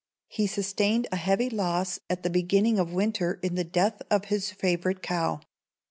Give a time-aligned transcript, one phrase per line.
[0.29, 4.49] He sustained a heavy loss at the beginning of winter in the death of his
[4.49, 5.41] favorite cow.